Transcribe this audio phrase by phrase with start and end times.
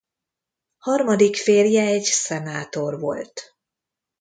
[0.77, 3.53] Harmadik férje egy szenátor volt.